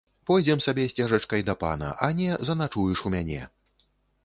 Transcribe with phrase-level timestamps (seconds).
[0.27, 3.41] Пойдзем сабе сцежачкай да пана, а не, заначуеш у мяне!